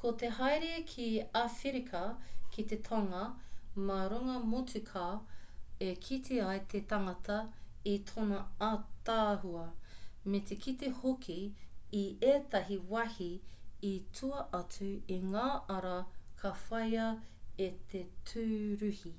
[0.00, 1.04] ko te haere ki
[1.42, 2.00] awherika
[2.56, 3.20] ki te tonga
[3.90, 5.04] mā runga motuka
[5.86, 7.38] e kite ai te tangata
[7.94, 9.64] i tōna ātaahua
[10.34, 11.38] me te kite hoki
[12.04, 13.30] i ētahi wāhi
[13.94, 15.48] i tua atu i ngā
[15.78, 15.96] ara
[16.44, 17.08] ka whāia
[17.72, 19.18] e te tūruhi